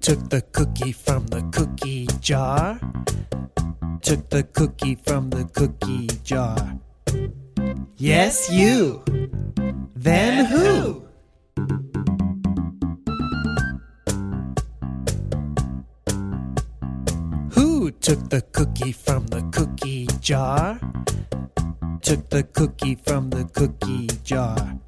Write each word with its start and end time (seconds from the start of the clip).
took 0.00 0.28
the 0.30 0.40
cookie 0.52 0.92
from 0.92 1.26
the 1.26 1.42
cookie 1.52 2.06
jar? 2.20 2.78
Took 4.02 4.30
the 4.30 4.42
cookie 4.42 4.94
from 4.94 5.30
the 5.30 5.44
cookie 5.44 6.08
jar. 6.22 6.78
Yes, 7.96 8.50
you. 8.50 9.02
Then 9.94 10.44
who? 10.46 11.06
Who 17.52 17.90
took 17.90 18.28
the 18.30 18.42
cookie 18.52 18.92
from 18.92 19.26
the 19.26 19.42
cookie 19.52 20.06
jar? 20.20 20.80
Took 22.02 22.30
the 22.30 22.42
cookie 22.42 22.96
from 22.96 23.30
the 23.30 23.44
cookie 23.44 24.08
jar. 24.24 24.78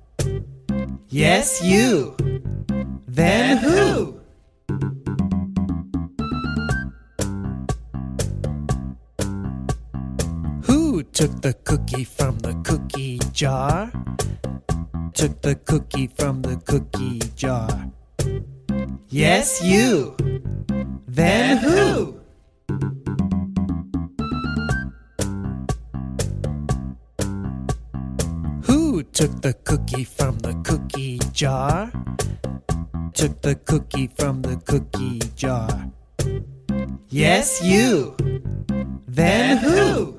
Yes, 1.08 1.62
you. 1.62 2.16
Then 3.06 3.58
who? 3.58 4.13
Took 11.12 11.40
the 11.42 11.52
cookie 11.64 12.04
from 12.04 12.38
the 12.38 12.54
cookie 12.64 13.18
jar? 13.32 13.90
Took 15.14 15.42
the 15.42 15.54
cookie 15.54 16.08
from 16.08 16.42
the 16.42 16.56
cookie 16.56 17.20
jar. 17.34 17.90
Yes, 19.08 19.62
you. 19.62 20.16
Then 21.06 21.58
who? 21.58 22.20
Who 28.62 29.02
took 29.02 29.42
the 29.42 29.54
cookie 29.64 30.04
from 30.04 30.38
the 30.38 30.54
cookie 30.64 31.18
jar? 31.32 31.92
Took 33.14 33.42
the 33.42 33.54
cookie 33.54 34.08
from 34.08 34.42
the 34.42 34.56
cookie 34.56 35.20
jar. 35.36 35.90
Yes, 37.08 37.62
you. 37.62 38.16
Then 39.06 39.58
who? 39.58 40.13